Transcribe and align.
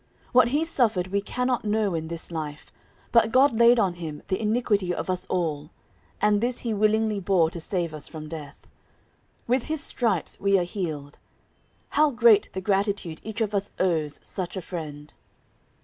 What 0.31 0.47
He 0.47 0.65
suffered 0.65 1.09
we 1.09 1.21
cannot 1.21 1.63
know 1.63 1.93
in 1.93 2.07
this 2.07 2.31
life; 2.31 2.71
but 3.11 3.31
God 3.31 3.53
laid 3.55 3.77
on 3.77 3.93
Him 3.93 4.23
the 4.29 4.41
iniquity 4.41 4.91
of 4.91 5.11
us 5.11 5.27
all; 5.27 5.69
and 6.19 6.41
this 6.41 6.61
He 6.65 6.73
willingly 6.73 7.19
bore 7.19 7.51
to 7.51 7.59
save 7.59 7.93
us 7.93 8.07
from 8.07 8.27
death. 8.27 8.65
With 9.47 9.65
His 9.65 9.83
stripes 9.83 10.39
we 10.39 10.57
are 10.57 10.63
healed. 10.63 11.19
How 11.89 12.09
great 12.09 12.51
the 12.53 12.61
gratitude 12.61 13.21
each 13.23 13.41
of 13.41 13.53
us 13.53 13.69
owes 13.79 14.19
such 14.23 14.57
a 14.57 14.61
Friend. 14.63 15.13